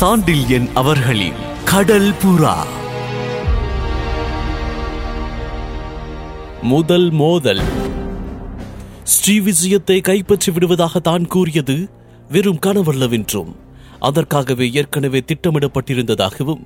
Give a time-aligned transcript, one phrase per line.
[0.00, 2.66] சாண்டில்யன் அவர்களின் கடல் புறா.
[6.62, 7.60] முதல் மோதல்.
[9.04, 11.90] ஸ்ரீவிஜயத்தை கைப்பற்றி விடுவதாக தான் கூறியது
[12.30, 13.56] வெறும் கனவல்லவென்றும்.
[13.98, 16.64] அதற்காகவே ஏற்கனவே திட்டமிடப்பட்டிருந்ததாகவும்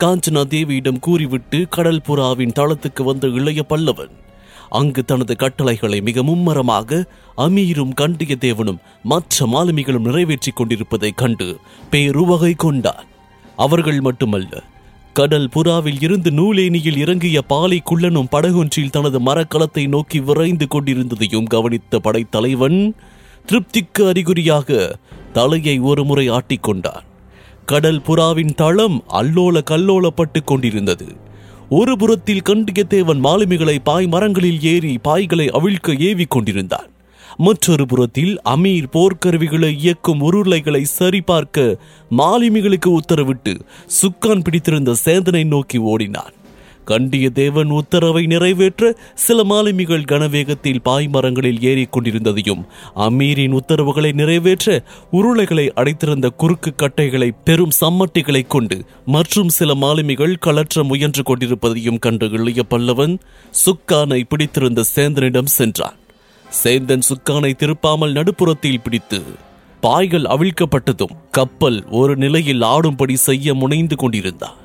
[0.00, 4.24] காஞ்சனா தேவியிடம் கூறிவிட்டு கடல் புறாவின் தளத்துக்கு வந்த இளைய பல்லவன்
[4.70, 7.04] அங்கு தனது கட்டளைகளை மிக மும்மரமாக
[7.36, 11.58] அமீரும் கண்டியதேவனும் மற்ற மாலுமிகளும் நிறைவேற்றிக் கொண்டிருப்பதைக் கண்டு
[11.90, 13.06] பேருவகை கொண்டான்
[13.56, 14.62] அவர்கள் மட்டுமல்ல
[15.12, 22.94] கடல் புறாவில் இருந்து நூலேனியில் இறங்கிய பாலை குள்ளனும் படகொன்றில் தனது மரக்கலத்தை நோக்கி விரைந்து கொண்டிருந்ததையும் கவனித்த படைத்தலைவன்
[23.46, 24.98] திருப்திக்கு அறிகுறியாக
[25.32, 27.04] தலையை ஒருமுறை ஆட்டிக்கொண்டான்
[27.66, 31.16] கடல் புறாவின் தளம் அல்லோல கல்லோலப்பட்டு கொண்டிருந்தது.
[31.68, 36.90] ஒரு புறத்தில் கண்டியத்தேவன் மாலுமிகளை பாய் மரங்களில் ஏறி பாய்களை அவிழ்க்க ஏவிக் கொண்டிருந்தான்
[37.36, 41.78] மற்றொரு புறத்தில் அமீர் போர்க்கருவிகளை இயக்கும் உருளைகளை சரிபார்க்க
[42.10, 43.60] மாலுமிகளுக்கு உத்தரவிட்டு
[44.02, 46.32] சுக்கான் பிடித்திருந்த சேந்தனை நோக்கி ஓடினான்.
[46.90, 48.92] கண்டிய தேவன் உத்தரவை நிறைவேற்ற
[49.24, 52.62] சில மாலுமிகள் கனவேகத்தில் பாய்மரங்களில் ஏறிக்கொண்டிருந்ததையும்
[53.06, 54.76] அமீரின் உத்தரவுகளை நிறைவேற்ற
[55.12, 62.62] உருளைகளை அடைத்திருந்த குறுக்கு கட்டைகளை பெரும் சம்மட்டிகளை கொண்டு மற்றும் சில மாலுமிகள் களற்ற முயன்று கொண்டிருப்பதையும் கண்டு இளைய
[62.70, 63.16] பல்லவன்
[63.64, 65.98] சுக்கானை பிடித்திருந்த சேந்தனிடம் சென்றான்.
[66.62, 69.20] சேந்தன் சுக்கானை திருப்பாமல் நடுப்புறத்தில் பிடித்து
[69.80, 74.56] பாய்கள் அவிழ்க்கப்பட்டதும் கப்பல் ஒரு நிலையில் ஆடும்படி செய்ய முனைந்து கொண்டிருந்தான்.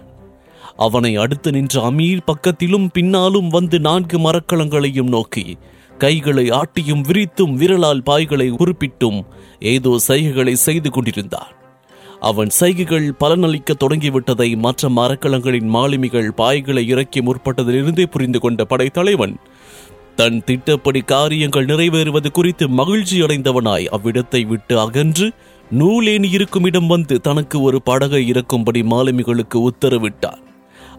[0.78, 5.58] அவனை அடுத்து நின்ற அமீர் பக்கத்திலும் பின்னாலும் வந்து நான்கு மரக்கலங்களையும் நோக்கி
[5.98, 9.20] கைகளை ஆட்டியும் விரித்தும் விரலால் பாய்களை குறிப்பிட்டும்
[9.60, 11.52] ஏதோ சைகைகளை செய்து கொண்டிருந்தான்.
[12.20, 19.36] அவன் சைகைகள் பலனளிக்க தொடங்கிவிட்டதை மற்ற மரக்கலங்களின் மாலுமிகள் பாய்களை இறக்கி முற்பட்டதிலிருந்தே புரிந்து கொண்ட படைத்தலைவன்
[20.16, 25.32] தன் திட்டப்படி காரியங்கள் நிறைவேறுவது குறித்து மகிழ்ச்சி அடைந்தவனாய் அவ்விடத்தை விட்டு அகன்று
[25.80, 30.41] நூலேணி இருக்கும் இடம் வந்து தனக்கு ஒரு படகை இறக்கும்படி மாலுமிகளுக்கு உத்தரவிட்டான்.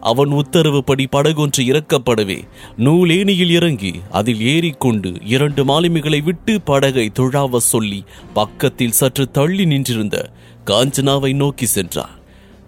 [0.03, 2.39] அவன் உத்தரவுப்படி படகொன்று இறக்கப்படவே.
[2.77, 7.99] நூலேணியில் இறங்கி அதில் ஏறிக்கொண்டு இரண்டு மாலுமிகளை விட்டு படகை துழாவ சொல்லி
[8.33, 10.17] பக்கத்தில் சற்று தள்ளி நின்றிருந்த
[10.65, 12.15] காஞ்சனாவை நோக்கி சென்றான்.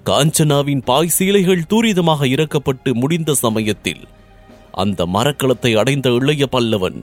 [0.05, 4.03] காஞ்சனாவின் பாய் சீலைகள் துரிதமாக இறக்கப்பட்டு முடிந்த சமயத்தில்
[4.83, 6.99] அந்த மரக்கலத்தை அடைந்த இளைய பல்லவன்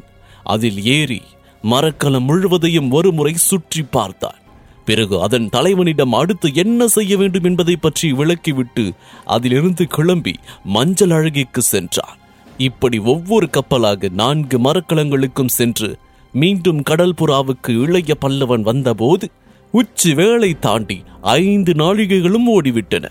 [0.55, 1.23] அதில் ஏறி
[1.65, 4.39] மரக்கலம் முழுவதையும் ஒருமுறை சுற்றி பார்த்தான்.
[4.85, 8.85] பிறகு அதன் தலைவனிடம் அடுத்து என்ன செய்ய வேண்டும் என்பதை பற்றி விளக்கிவிட்டு
[9.25, 10.35] அதிலிருந்து கிளம்பி
[10.65, 12.17] மஞ்சள் அழகிக்கு சென்றான்.
[12.59, 15.91] இப்படி ஒவ்வொரு கப்பலாக நான்கு மரக்கலங்களுக்கும் சென்று
[16.35, 19.27] மீண்டும் கடல்புறாவுக்கு இளைய பல்லவன் வந்தபோது
[19.75, 23.07] உச்சி வேளை தாண்டி ஐந்து நாழிகைகளும் ஓடிவிட்டன.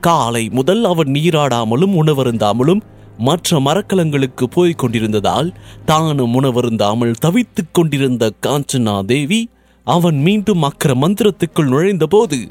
[0.00, 2.82] காலை முதல் அவன் நீராடாமலும் உணவருந்தாமலும்
[3.18, 5.48] மற்ற மரக்கலங்களுக்கு போய்க் கொண்டிருந்ததால்
[5.84, 9.40] தானும் உணவருந்தாமல் தவித்துக் கொண்டிருந்த காஞ்சனா தேவி
[9.84, 12.48] அவன் மீண்டும் அக்கர மந்திரத்துக்குள் நுழைந்தபோது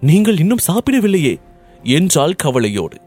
[0.00, 1.40] நீங்கள் இன்னும் சாப்பிடவில்லையே
[1.82, 3.00] என்றாள் கவலையோடு.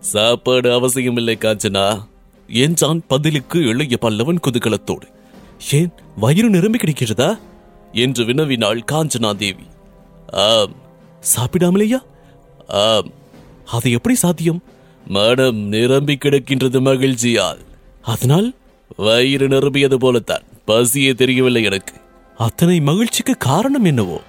[0.00, 2.06] சாப்பாடு அவசியமில்லை காஞ்சனா
[2.48, 5.02] என்றான் பதிலுக்கு இளைய பல்லவன் குதூகலத்தோடு.
[5.72, 7.38] ஏன் வயிறு நிரம்பி கிடைக்கிறதா?
[7.92, 9.62] என்று வினவினாள் காஞ்சனா தேவி.
[10.32, 10.74] ஆம்.
[11.36, 12.02] சாப்பிடாமலேயா?
[12.68, 13.10] ஆம்.
[13.66, 14.62] அது எப்படி சாத்தியம்?
[15.06, 17.58] மனம் நிரம்பி கிடக்கின்றது மகிழ்ச்சியால்.
[18.02, 18.54] அதனால்?
[18.96, 20.42] வயிறு நிரம்பியது போலத்தான்.
[20.66, 21.94] பசியே தெரியவில்லை எனக்கு.
[22.36, 24.20] அத்தனை மகிழ்ச்சிக்கு காரணம் என்னவோ?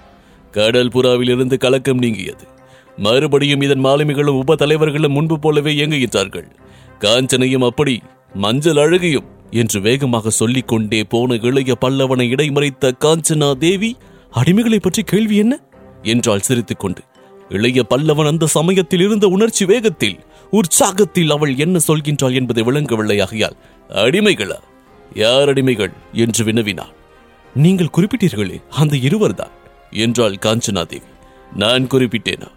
[0.50, 2.44] கடல் புறாவிலிருந்து கலக்கம் நீங்கியது.
[2.96, 6.48] மறுபடியும் இதன் மாலுமிகளும் உப தலைவர்களும் முன்பு போலவே இயங்குகிறார்கள்
[7.00, 8.00] காஞ்சனையும் அப்படி
[8.34, 13.96] மஞ்சள் அழகியும் என்று வேகமாக சொல்லிக் கொண்டே போன இளைய பல்லவனை இடைமறைத்த காஞ்சனா தேவி
[14.34, 15.60] அடிமைகளை பற்றி கேள்வி என்ன?
[16.02, 17.02] என்றாள் சிரித்துக்கொண்டு.
[17.48, 20.18] இளைய பல்லவன் அந்த சமயத்தில் இருந்த உணர்ச்சி வேகத்தில்
[20.52, 23.56] உற்சாகத்தில் அவள் என்ன சொல்கின்றாள் என்பதை விளங்கவில்லை ஆகையால்
[23.90, 24.58] அடிமைகளா?
[25.14, 25.92] யார் அடிமைகள்?
[26.12, 26.96] என்று வினவினான்
[27.58, 29.54] நீங்கள் குறிப்பிட்டீர்களே அந்த இருவர்தான்
[30.02, 31.08] என்றாள் காஞ்சனா தேவி
[31.54, 32.48] நான் குறிப்பிட்டேனா?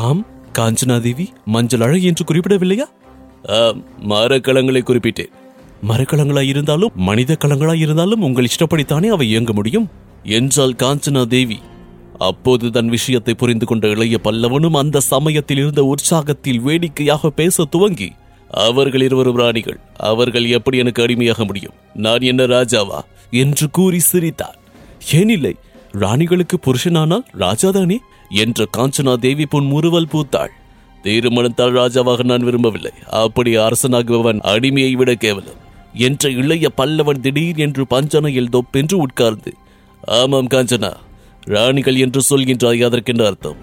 [0.00, 0.22] ஆம்
[0.58, 2.86] காஞ்சனா தேவி மஞ்சள் அழகி என்று குறிப்பிடவில்லையா?
[4.12, 5.32] மரக்கலங்களை குறிப்பிட்டேன்.
[5.88, 9.88] மரக்கலங்களாய் இருந்தாலும் மனித கலங்களாய் இருந்தாலும் உங்கள் இஷ்டப்படித்தானே அவை இயங்க முடியும்?
[10.38, 11.58] என்றாள் காஞ்சனா தேவி
[12.28, 18.08] அப்போது தன் விஷயத்தை புரிந்து கொண்ட இளைய பல்லவனும் அந்த சமயத்தில் இருந்த உற்சாகத்தில் வேடிக்கையாக பேச துவங்கி
[18.50, 19.78] அவர்கள் இருவரும் ராணிகள்.
[19.96, 21.72] அவர்கள் எப்படி எனக்கு அடிமையாக முடியும்?
[21.94, 23.00] நான் என்ன ராஜாவா?
[23.30, 24.58] என்று கூறி சிரித்தார்.
[25.12, 25.54] ஏனில்லை
[25.92, 27.96] ராணிகளுக்கு புருஷனானால் ராஜாதானே?
[28.30, 30.48] என்ற காஞ்சனா தேவி பொன் முறுவல் பூத்தாள்.
[31.02, 32.90] தீர்மானத்தால் ராஜாவாக நான் விரும்பவில்லை.
[33.10, 35.66] அப்படி அரசனாகுபவன் அடிமையை விட கேவலம்.
[35.94, 39.54] என்ற இளைய பல்லவன் திடீர் என்று பஞ்சனையில் தொப்பென்று உட்கார்ந்து
[40.00, 40.92] ஆமாம் காஞ்சனா
[41.40, 43.56] ராணிகள் என்று சொல்கின்றாய் அதற்கென்று அர்த்தம்?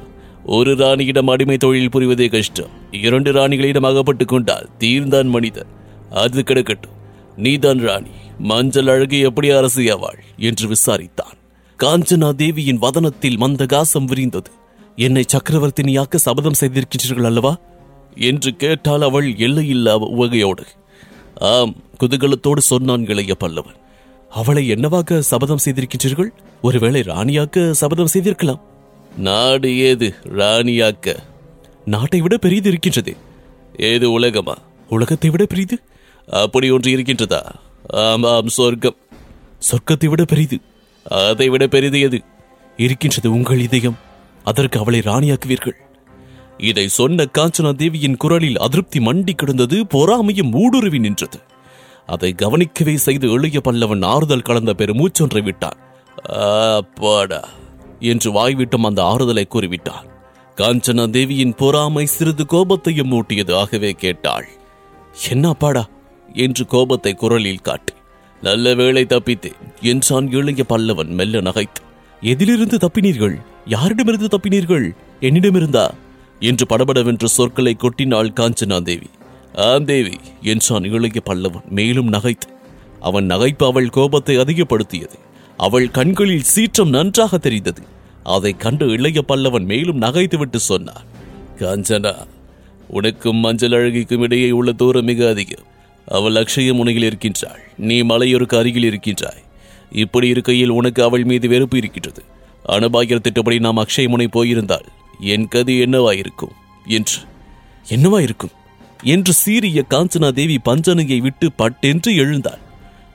[0.46, 2.70] ஒரு ராணியிடம் அடிமை தொழில் புரிவதே கஷ்டம்.
[2.92, 5.66] இரண்டு ராணிகளிடம் அகப்பட்டுக் கொண்டால் தீர்ந்தான் மனிதன்.
[6.10, 6.92] அது கிடக்கட்டும்.
[7.36, 8.10] நீதான் ராணி.
[8.40, 10.18] மஞ்சள் அழகு எப்படி அரசியாவாள்?
[10.38, 11.34] என்று விசாரித்தான்.
[11.84, 14.52] காஞ்சனா தேவியின் வதனத்தில் மந்தகாசம் விரிந்தது.
[14.96, 17.58] என்னை சக்கரவர்த்தினியாக்க சபதம் செய்திருக்கிறீர்கள் அல்லவா?
[18.16, 20.66] என்று கேட்டால் அவள் எல்லையில்லா உவகையோடு.
[21.36, 23.76] ஆம் குதூகலத்தோடு சொன்னான் இளைய பல்லவன்.
[24.30, 26.30] அவளை என்னவாக சபதம் செய்திருக்கிறீர்கள்
[26.62, 28.74] ஒருவேளை ராணியாக்க சபதம் செய்திருக்கலாம்.
[29.18, 31.16] நாடு ஏது ராணியாக்க?
[31.86, 33.16] நாட்டை விட பெரியது இருக்கின்றது.
[33.78, 34.58] ஏது உலகமா?
[34.90, 35.82] உலகத்தை விட பெரியது?
[36.28, 37.42] அப்படி ஒன்று இருக்கின்றதா?
[37.88, 38.96] ஆமாம் சொர்க்கம்.
[39.72, 40.60] சொர்க்கத்தை விட பெரிது
[41.04, 42.22] அதை விட பெரிது எது?
[42.78, 43.98] இருக்கின்றது உங்கள் இதயம்.
[44.44, 45.76] அதற்கு அவளை ராணியாக்குவீர்கள்.
[46.58, 51.40] இதை சொன்ன காஞ்சனா தேவியின் குரலில் அதிருப்தி மண்டி கிடந்தது பொறாமையும் ஊடுருவி நின்றது.
[52.06, 55.78] அதை கவனிக்கவே செய்து எளிய பல்லவன் ஆறுதல் கலந்த பெருமூச்சொன்றை விட்டான்.
[56.76, 57.48] அப்பாடா.
[58.06, 60.08] என்று வாய்விட்டும் அந்த ஆறுதலை கூறிவிட்டான்
[60.58, 64.48] காஞ்சனா தேவியின் பொறாமை சிறிது கோபத்தையும் மூட்டியது ஆகவே கேட்டாள்
[65.30, 65.84] என்ன அப்பாடா
[66.34, 67.94] என்று கோபத்தை குரலில் காட்டி
[68.42, 71.82] நல்ல வேளை தப்பித்து என்றான் இளைய பல்லவன் மெல்ல நகைத்து.
[72.22, 73.36] எதிலிருந்து தப்பினீர்கள்?
[73.70, 74.88] யாரிடமிருந்து தப்பினீர்கள்?
[75.20, 75.86] என்னிடமிருந்தா?
[76.40, 79.10] என்று படபடவென்ற சொற்களை கொட்டினாள் காஞ்சனா தேவி.
[79.66, 82.50] ஆம் தேவி என்றான் இளைய பல்லவன் மேலும் நகைத்து.
[83.00, 85.18] அவன் நகைப்பு அவள் கோபத்தை அதிகப்படுத்தியது.
[85.60, 87.84] அவள் கண்களில் சீற்றம் நன்றாக தெரிந்தது.
[88.26, 91.04] அதை கண்டு இளைய பல்லவன் மேலும் நகைத்துவிட்டு சொன்னார்
[91.60, 92.16] காஞ்சனா
[92.88, 95.64] உனக்கும் மஞ்சள் அழகிக்கும் இடையே உள்ள தூரம் மிக அதிகம்.
[96.08, 97.60] அவள் அக்ஷய முனையில் இருக்கின்றாள்.
[97.78, 99.44] நீ மலையொருக்கு அருகில் இருக்கின்றாய்.
[99.92, 102.24] இப்படி இருக்கையில் உனக்கு அவள் மீது வெறுப்பு இருக்கின்றது.
[102.68, 104.86] அனுபாகிற திட்டப்படி நாம் அக்ஷய முனை போயிருந்தால்
[105.20, 106.54] என் கதி என்னவாயிருக்கும்?
[106.86, 107.20] என்று.
[107.90, 108.52] என்னவாயிருக்கும்?
[109.04, 112.60] என்று சீரிய காஞ்சனா தேவி பஞ்சனையை விட்டு பட்டென்று எழுந்தாள்.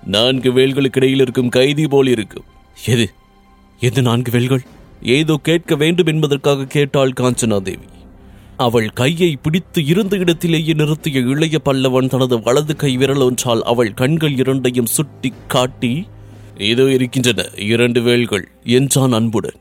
[0.05, 2.45] நான்கு வேல்களுக்கு இடையில் இருக்கும் கைதி போல் இருக்கும்.
[2.87, 3.13] எது?
[3.81, 4.63] எது நான்கு வேல்கள்?
[5.03, 7.89] ஏதோ கேட்க வேண்டும் என்பதற்காக கேட்டாள் காஞ்சனா தேவி
[8.57, 14.37] அவள் கையை பிடித்து இருந்த இடத்திலேயே நிறுத்திய இளைய பல்லவன் தனது வலது கை விரல் ஒன்றால் அவள் கண்கள்
[14.37, 16.07] இரண்டையும் சுட்டி காட்டி
[16.57, 19.59] ஏதோ இருக்கின்றன இரண்டு வேல்கள் என்றான் அன்புடன்.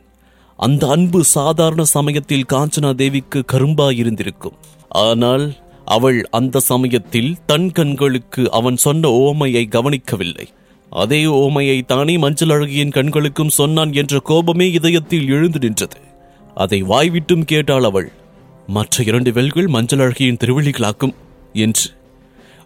[0.55, 4.57] அந்த அன்பு சாதாரண சமயத்தில் காஞ்சனா தேவிக்கு கரும்பாயிருந்திருக்கும்.
[4.89, 5.55] ஆனால்
[5.85, 10.47] அவள் அந்த சமயத்தில் தன் கண்களுக்கு அவன் சொன்ன ஓமையை கவனிக்கவில்லை.
[10.89, 15.97] அதே ஓமையை தானே மஞ்சள் அழகியின் கண்களுக்கும் சொன்னான் என்ற கோபமே இதயத்தில் எழுந்து நின்றது.
[16.55, 18.11] அதை வாய்விட்டும் கேட்டாள் அவள்.
[18.67, 21.13] மற்ற இரண்டு வெல்கள் மஞ்சள் அழகியின் திருவிழிகளாக்கும்
[21.53, 21.91] என்று.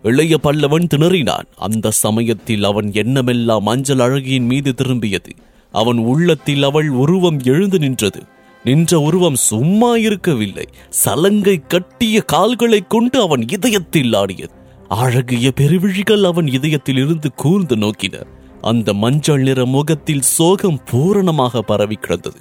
[0.04, 1.44] இளைய பல்லவன் திணறினான்.
[1.56, 5.32] அந்த சமயத்தில் அவன் எண்ணமெல்லாம் மஞ்சள் அழகியின் மீது திரும்பியது.
[5.72, 8.24] அவன் உள்ளத்தில் அவள் உருவம் எழுந்து நின்றது.
[8.64, 10.68] நின்ற உருவம் சும்மா இருக்கவில்லை.
[10.90, 14.62] சலங்கை கட்டிய கால்களைக் கொண்டு அவன் இதயத்தில் ஆடியது.
[14.88, 18.24] அழகிய பெருவிழிகள் அவன் இதயத்தில் இருந்து கூர்ந்து நோக்கின.
[18.62, 22.40] அந்த மஞ்சள் நிற முகத்தில் சோகம் பூரணமாக பரவி கிடந்தது.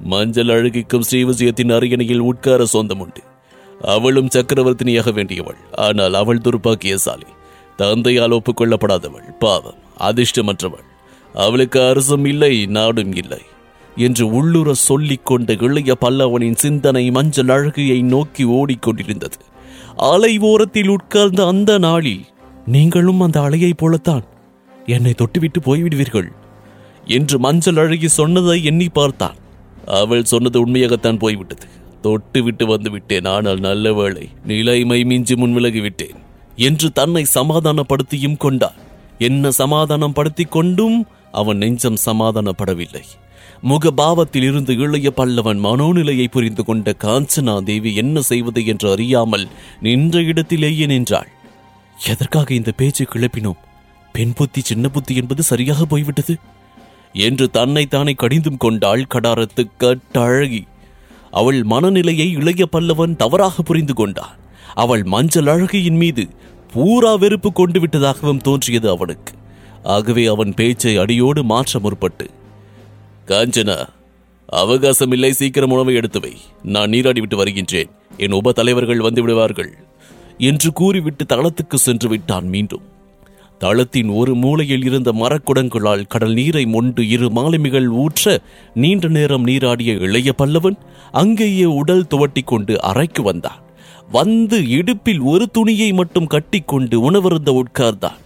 [0.00, 3.20] மஞ்சள் அழகிக்கும் ஸ்ரீவிஜயத்தின் அரியணையில் உட்கார சொந்தம் உண்டு.
[3.82, 5.56] அவளும் சக்கரவர்த்தினியாக வேண்டியவள்.
[5.72, 7.28] ஆனால் அவள் துர்பாக்கியசாலி
[7.76, 9.38] தந்தையால் ஒப்புக்கொள்ளப்படாதவள்.
[9.38, 10.84] பாவம் அதிர்ஷ்டமற்றவள்.
[11.34, 13.42] அவளுக்கு அரசும் இல்லை நாடும் இல்லை.
[13.96, 19.38] என்று உள்ளுர சொல்லிக் கொண்ட இளைய பல்லவனின் சிந்தனை மஞ்சள் அழகியை நோக்கி ஓடிக்கொண்டிருந்தது.
[19.96, 22.24] அலை ஓரத்தில் உட்கார்ந்த அந்த நாளில்
[22.66, 24.24] நீங்களும் அந்த அலையைப் போலத்தான்
[24.86, 26.28] என்னை தொட்டுவிட்டு போய்விடுவீர்கள்
[27.04, 29.36] என்று மஞ்சள் அழகி சொன்னதை எண்ணி பார்த்தான்.
[29.86, 31.66] அவள் சொன்னது உண்மையாகத்தான் போய்விட்டது.
[32.00, 33.24] தொட்டு விட்டு வந்து விட்டேன்.
[33.24, 36.18] ஆனால் நல்ல வேளை நிலைமை மிஞ்சி முன் விட்டேன்
[36.56, 38.80] என்று தன்னை சமாதானப்படுத்தியும் கொண்டான்
[39.18, 43.04] என்ன சமாதானம் படுத்தி கொண்டும் அவன் நெஞ்சம் சமாதானப்படவில்லை.
[43.62, 49.46] முகபாவத்திலிருந்து இளைய பல்லவன் மனோநிலையை புரிந்து கொண்ட காஞ்சனா தேவி என்ன செய்வது என்று அறியாமல்
[49.80, 51.28] நின்ற இடத்திலேயே நின்றாள்.
[52.06, 53.60] எதற்காக இந்த பேச்சை கிளப்பினோம்?
[54.12, 56.36] பெண் புத்தி சின்ன புத்தி என்பது சரியாக போய்விட்டது
[57.12, 60.62] என்று தன்னைத்தானே கடிந்தும் கொண்டாள் கடாரத்து கட்டழகி
[61.30, 64.36] அவள் மனநிலையை இளைய பல்லவன் தவறாக புரிந்து கொண்டான்.
[64.74, 66.28] அவள் மஞ்சள் அழகியின் மீது
[66.72, 69.32] பூரா வெறுப்பு கொண்டு விட்டதாகவும் தோன்றியது அவனுக்கு.
[69.82, 72.26] ஆகவே அவன் பேச்சை அடியோடு மாற்ற முற்பட்டு
[73.26, 73.86] காஞ்சனா
[74.46, 76.36] அவகாசம் இல்லை சீக்கிரம் உணவை எடுத்து வை.
[76.62, 77.90] நான் நீராடி விட்டு வருகின்றேன்.
[78.16, 79.76] என் உப தலைவர்கள் வந்து விடுவார்கள்.
[80.38, 82.82] என்று கூறிவிட்டு தளத்துக்கு சென்று விட்டான் மீண்டும்.
[83.58, 88.38] தளத்தின் ஒரு மூலையில் இருந்த மரக்குடங்களால் கடல் நீரை மொண்டு இரு மாலுமிகள் ஊற்ற
[88.74, 90.78] நீண்ட நேரம் நீராடிய இளைய பல்லவன்
[91.12, 93.62] அங்கேயே உடல் துவட்டிக் கொண்டு அறைக்கு வந்தான்.
[94.12, 98.18] வந்து இடுப்பில் ஒரு துணியை மட்டும் கட்டிக்கொண்டு உணவருந்த உட்கார்ந்தான்.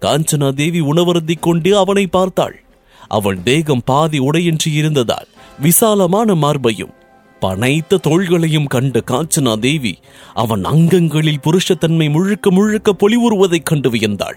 [0.00, 2.61] காஞ்சனா தேவி உணவருந்திக் கொண்டு அவனை பார்த்தாள்.
[3.08, 5.28] அவன் தேகம் பாதி உடையின்றி இருந்ததால்
[5.60, 6.94] விசாலமான மார்பையும்
[7.40, 9.98] பனைத்த தோள்களையும் கண்ட காஞ்சனா தேவி
[10.34, 14.36] அவன் அங்கங்களில் புருஷத்தன்மை முழுக்க முழுக்க பொலிவுறுவதைக் கண்டு வியந்தாள்.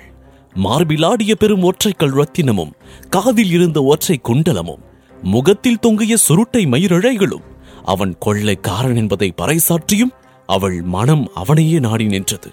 [0.64, 2.72] மார்பிலாடிய பெரும் ஒற்றைக்கல் ரத்தினமும்
[3.10, 4.84] காதில் இருந்த ஒற்றை குண்டலமும்
[5.24, 7.44] முகத்தில் தொங்கிய சுருட்டை மயிரழைகளும்
[7.86, 10.14] அவன் கொள்ளைக்காரன் என்பதை பறைசாற்றியும்
[10.46, 12.50] அவள் மனம் அவனையே நாடி நின்றது.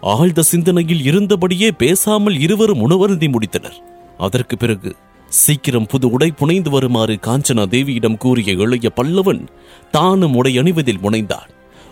[0.00, 3.78] ஆழ்ந்த சிந்தனையில் இருந்தபடியே பேசாமல் இருவரும் உணவருந்தி முடித்தனர்.
[4.18, 4.96] அதற்கு பிறகு
[5.36, 9.46] சீக்கிரம் புது உடை புனைந்து வருமாறு காஞ்சனா தேவியிடம் கூறிய இளைய பல்லவன்
[9.90, 11.48] தானும் உடை அணிவதில் முனைந்தான்.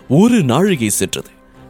[0.09, 1.29] ஒரு நாழிகை சென்றது.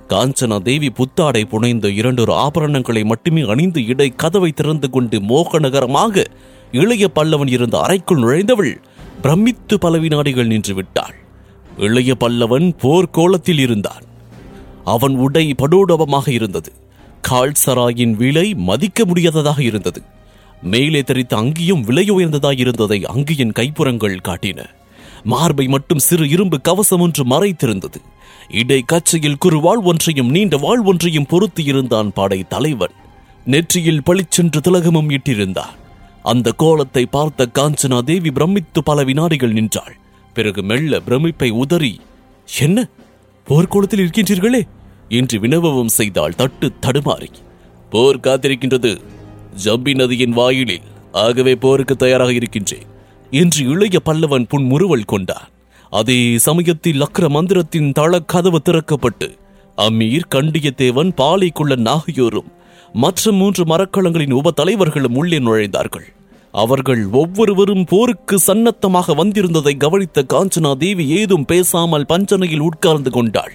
[0.09, 6.25] காஞ்சனா தேவி புத்தாடை புனைந்த இரண்டொரு ஆபரணங்களை மட்டுமே அணிந்து இடை கதவை திறந்து கொண்டு மோகநகரமாக
[6.71, 8.75] இளைய பல்லவன் இருந்த அறைக்குள் நுழைந்தவள்
[9.21, 11.15] பிரமித்து பல வினாடிகள் நின்று விட்டாள்.
[11.77, 14.03] இளைய பல்லவன் போர்க்கோலத்தில் இருந்தான்.
[14.85, 16.71] அவன் உடை படோடபமாக இருந்தது.
[17.29, 20.01] கால்சராயின் விலை மதிக்க முடியாததாக இருந்தது.
[20.65, 24.65] மேலே தெரித்த அங்கியும் விலை உயர்ந்ததாய் இருந்ததை அங்கியின் கைப்புறங்கள் காட்டின.
[25.23, 27.95] மார்பை மட்டும் சிறு இரும்பு கவசம் ஒன்று மறைத்திருந்தது.
[28.47, 32.91] இடை கச்சையில் குறுவாள் ஒன்றையும் நீண்ட வாழ் ஒன்றையும் பொருத்தி இருந்தான் படை தலைவன்.
[33.45, 35.73] நெற்றியில் பளிச்சென்று திலகமும் இட்டிருந்தான்.
[36.23, 39.97] அந்த கோலத்தை பார்த்த காஞ்சனா தேவி பிரமித்து பல வினாடிகள் நின்றாள்.
[40.33, 41.99] பிறகு மெல்ல பிரமிப்பை உதறி
[42.59, 42.87] என்ன?
[43.49, 44.61] போர்க்கோளத்தில் இருக்கின்றீர்களே?
[45.09, 47.29] என்று வினவவும் செய்தாள் தட்டு தடுமாறி.
[47.89, 49.01] போர் காத்திருக்கின்றது.
[49.63, 52.87] ஜம்பி நதியின் வாயிலில் ஆகவே போருக்கு தயாராக இருக்கின்றேன்.
[53.31, 55.47] என்று இளைய பல்லவன் புன்முறுவல் கொண்டான்.
[55.89, 59.27] அதே சமயத்தில் அக்ர மந்திரத்தின் தள கதவு திறக்கப்பட்டு
[59.77, 62.51] அம்மீர் கண்டியத்தேவன் பாலைக்குள்ள நாகையோரும்
[62.93, 66.07] மற்ற மூன்று மரக்களங்களின் உப தலைவர்களும் உள்ளே நுழைந்தார்கள்.
[66.51, 73.53] அவர்கள் ஒவ்வொருவரும் போருக்கு சன்னத்தமாக வந்திருந்ததை கவனித்த காஞ்சனா தேவி ஏதும் பேசாமல் பஞ்சனையில் உட்கார்ந்து கொண்டாள்.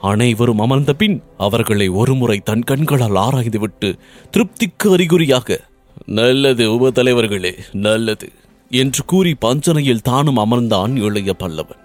[0.00, 3.98] அனைவரும் அமர்ந்த பின் அவர்களை ஒருமுறை தன் கண்களால் ஆராய்ந்துவிட்டு
[4.30, 5.60] திருப்திக்கு அறிகுறியாக
[6.06, 8.28] நல்லது உப தலைவர்களே நல்லது
[8.70, 11.82] என்று கூறி பஞ்சனையில் தானும் அமர்ந்தான் இளைய பல்லவன்.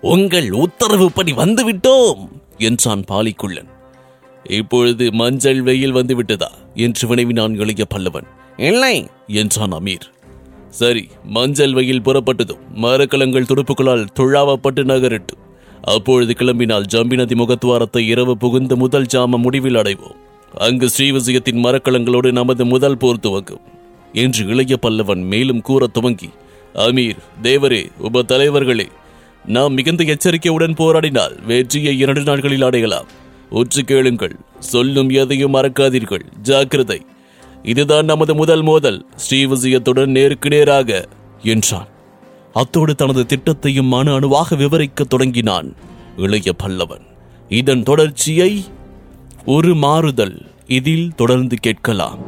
[0.00, 3.68] உங்கள் உத்தரவுப்படி வந்துவிட்டோம் என்றான் பாலிக்குள்ளன்.
[4.44, 6.48] இப்பொழுது மஞ்சள் வெயில் வந்துவிட்டதா?
[6.74, 8.26] என்று வினவினான் இளைய பல்லவன்.
[8.56, 10.06] இல்லை என்றான் அமீர்.
[10.68, 15.46] சரி மஞ்சள் வெயில் புறப்பட்டதும் மரக்கலங்கள் துடுப்புகளால் துழாவப்பட்டு நகரட்டும்
[15.82, 20.16] அப்பொழுது கிளம்பினால் ஜம்பி நதி முகத்துவாரத்தை இரவு புகுந்த முதல் ஜாம முடிவில் அடைவோம்.
[20.54, 23.60] அங்கு ஸ்ரீவிஜயத்தின் மரக்கலங்களோடு நமது முதல் போர் துவங்கும்.
[24.12, 26.28] என்று இளைய பல்லவன் மேலும் கூறத் துவங்கி
[26.74, 28.88] அமீர் தேவரே உப தலைவர்களே
[29.46, 33.06] நாம் மிகுந்த எச்சரிக்கையுடன் போராடினால் வெற்றியை இரண்டு நாட்களில் அடையலாம்.
[33.50, 37.06] உற்று கேளுங்கள் சொல்லும் எதையும் மறக்காதீர்கள் ஜாக்கிரதை.
[37.62, 41.08] இதுதான் நமது முதல் மோதல் ஸ்ரீவிஜயத்துடன் நேருக்கு நேராக
[41.42, 41.88] என்றான்.
[42.52, 45.74] அத்தோடு தனது திட்டத்தையும் அணு அணுவாக விவரிக்கத் தொடங்கினான்.
[46.16, 47.06] இளைய பல்லவன்
[47.48, 48.64] இதன் தொடர்ச்சியை
[49.46, 52.27] ஒரு மாறுதல் இதில் தொடர்ந்து கேட்கலாம்.